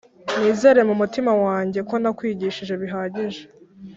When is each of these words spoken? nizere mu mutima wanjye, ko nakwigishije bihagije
nizere 0.39 0.81
mu 0.89 0.95
mutima 1.01 1.31
wanjye, 1.45 1.79
ko 1.89 1.95
nakwigishije 2.01 2.73
bihagije 2.81 3.41